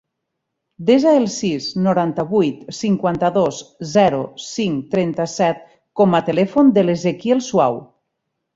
Desa 0.85 1.11
el 1.17 1.27
sis, 1.33 1.67
noranta-vuit, 1.87 2.63
cinquanta-dos, 2.77 3.61
zero, 3.91 4.23
cinc, 4.47 4.89
trenta-set 4.97 5.63
com 6.01 6.19
a 6.21 6.25
telèfon 6.33 6.73
de 6.81 6.89
l'Ezequiel 6.89 7.47
Suau. 7.53 7.81